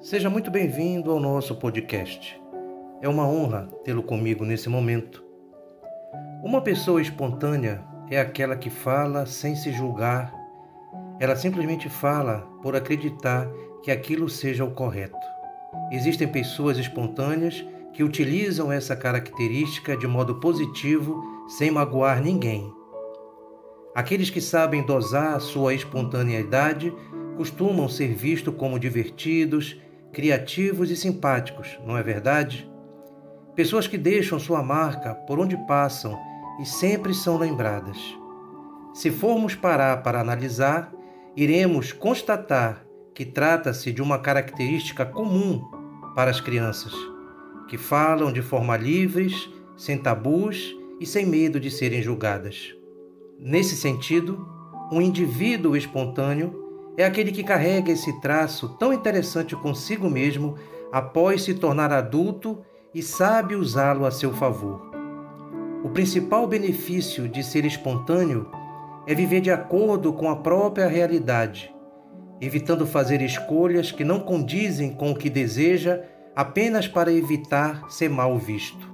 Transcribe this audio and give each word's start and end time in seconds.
Seja 0.00 0.30
muito 0.30 0.50
bem-vindo 0.50 1.10
ao 1.10 1.20
nosso 1.20 1.54
podcast. 1.54 2.40
É 3.00 3.08
uma 3.08 3.28
honra 3.28 3.68
tê-lo 3.84 4.02
comigo 4.02 4.44
nesse 4.44 4.68
momento. 4.68 5.22
Uma 6.42 6.60
pessoa 6.60 7.00
espontânea 7.00 7.84
é 8.10 8.18
aquela 8.18 8.56
que 8.56 8.70
fala 8.70 9.26
sem 9.26 9.54
se 9.54 9.72
julgar. 9.72 10.34
Ela 11.20 11.36
simplesmente 11.36 11.88
fala 11.88 12.48
por 12.62 12.74
acreditar 12.74 13.46
que 13.82 13.90
aquilo 13.90 14.28
seja 14.28 14.64
o 14.64 14.72
correto. 14.72 15.16
Existem 15.92 16.26
pessoas 16.26 16.78
espontâneas 16.78 17.64
que 17.92 18.02
utilizam 18.02 18.72
essa 18.72 18.96
característica 18.96 19.96
de 19.96 20.06
modo 20.06 20.40
positivo, 20.40 21.22
sem 21.46 21.70
magoar 21.70 22.22
ninguém. 22.22 22.72
Aqueles 23.94 24.30
que 24.30 24.40
sabem 24.40 24.84
dosar 24.84 25.40
sua 25.40 25.74
espontaneidade 25.74 26.92
costumam 27.40 27.88
ser 27.88 28.12
vistos 28.12 28.54
como 28.54 28.78
divertidos, 28.78 29.80
criativos 30.12 30.90
e 30.90 30.96
simpáticos, 30.96 31.80
não 31.86 31.96
é 31.96 32.02
verdade? 32.02 32.70
Pessoas 33.56 33.86
que 33.86 33.96
deixam 33.96 34.38
sua 34.38 34.62
marca 34.62 35.14
por 35.14 35.38
onde 35.38 35.56
passam 35.66 36.18
e 36.60 36.66
sempre 36.66 37.14
são 37.14 37.38
lembradas. 37.38 37.96
Se 38.92 39.10
formos 39.10 39.54
parar 39.54 40.02
para 40.02 40.20
analisar, 40.20 40.92
iremos 41.34 41.94
constatar 41.94 42.84
que 43.14 43.24
trata-se 43.24 43.90
de 43.90 44.02
uma 44.02 44.18
característica 44.18 45.06
comum 45.06 45.62
para 46.14 46.30
as 46.30 46.42
crianças, 46.42 46.92
que 47.68 47.78
falam 47.78 48.30
de 48.30 48.42
forma 48.42 48.76
livres, 48.76 49.48
sem 49.78 49.96
tabus 49.96 50.76
e 51.00 51.06
sem 51.06 51.24
medo 51.24 51.58
de 51.58 51.70
serem 51.70 52.02
julgadas. 52.02 52.76
Nesse 53.38 53.76
sentido, 53.76 54.46
um 54.92 55.00
indivíduo 55.00 55.74
espontâneo 55.74 56.68
é 57.00 57.04
aquele 57.04 57.32
que 57.32 57.42
carrega 57.42 57.92
esse 57.92 58.20
traço 58.20 58.68
tão 58.78 58.92
interessante 58.92 59.56
consigo 59.56 60.10
mesmo 60.10 60.56
após 60.92 61.42
se 61.42 61.54
tornar 61.54 61.92
adulto 61.92 62.58
e 62.94 63.02
sabe 63.02 63.54
usá-lo 63.54 64.04
a 64.04 64.10
seu 64.10 64.32
favor. 64.32 64.90
O 65.82 65.88
principal 65.88 66.46
benefício 66.46 67.28
de 67.28 67.42
ser 67.42 67.64
espontâneo 67.64 68.50
é 69.06 69.14
viver 69.14 69.40
de 69.40 69.50
acordo 69.50 70.12
com 70.12 70.28
a 70.28 70.36
própria 70.36 70.86
realidade, 70.86 71.74
evitando 72.40 72.86
fazer 72.86 73.22
escolhas 73.22 73.90
que 73.90 74.04
não 74.04 74.20
condizem 74.20 74.92
com 74.92 75.12
o 75.12 75.16
que 75.16 75.30
deseja 75.30 76.02
apenas 76.36 76.86
para 76.86 77.12
evitar 77.12 77.90
ser 77.90 78.10
mal 78.10 78.36
visto. 78.36 78.90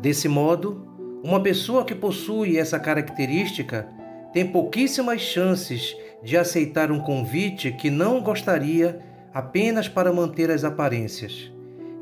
Desse 0.00 0.28
modo, 0.28 0.84
uma 1.22 1.40
pessoa 1.40 1.84
que 1.84 1.94
possui 1.94 2.58
essa 2.58 2.78
característica 2.78 3.88
tem 4.32 4.46
pouquíssimas 4.46 5.20
chances 5.20 5.96
de 6.26 6.36
aceitar 6.36 6.90
um 6.90 6.98
convite 6.98 7.70
que 7.70 7.88
não 7.88 8.20
gostaria 8.20 9.00
apenas 9.32 9.88
para 9.88 10.12
manter 10.12 10.50
as 10.50 10.64
aparências. 10.64 11.52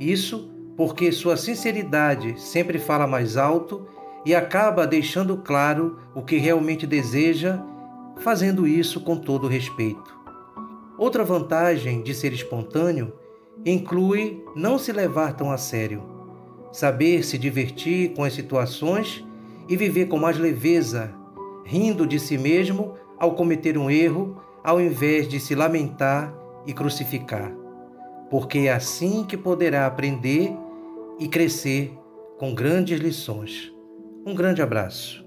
Isso 0.00 0.50
porque 0.78 1.12
sua 1.12 1.36
sinceridade 1.36 2.40
sempre 2.40 2.78
fala 2.78 3.06
mais 3.06 3.36
alto 3.36 3.86
e 4.24 4.34
acaba 4.34 4.86
deixando 4.86 5.36
claro 5.36 5.98
o 6.14 6.22
que 6.22 6.38
realmente 6.38 6.86
deseja, 6.86 7.60
fazendo 8.16 8.66
isso 8.66 8.98
com 9.02 9.14
todo 9.14 9.46
respeito. 9.46 10.18
Outra 10.96 11.22
vantagem 11.22 12.02
de 12.02 12.14
ser 12.14 12.32
espontâneo 12.32 13.12
inclui 13.62 14.42
não 14.56 14.78
se 14.78 14.90
levar 14.90 15.34
tão 15.34 15.52
a 15.52 15.58
sério, 15.58 16.02
saber 16.72 17.22
se 17.22 17.36
divertir 17.36 18.14
com 18.14 18.24
as 18.24 18.32
situações 18.32 19.22
e 19.68 19.76
viver 19.76 20.06
com 20.06 20.18
mais 20.18 20.38
leveza, 20.38 21.14
rindo 21.62 22.06
de 22.06 22.18
si 22.18 22.38
mesmo 22.38 22.94
ao 23.18 23.34
cometer 23.34 23.78
um 23.78 23.90
erro, 23.90 24.40
ao 24.62 24.80
invés 24.80 25.28
de 25.28 25.40
se 25.40 25.54
lamentar 25.54 26.34
e 26.66 26.72
crucificar. 26.72 27.52
Porque 28.30 28.60
é 28.60 28.72
assim 28.72 29.24
que 29.24 29.36
poderá 29.36 29.86
aprender 29.86 30.52
e 31.18 31.28
crescer 31.28 31.96
com 32.38 32.54
grandes 32.54 32.98
lições. 32.98 33.72
Um 34.26 34.34
grande 34.34 34.62
abraço. 34.62 35.23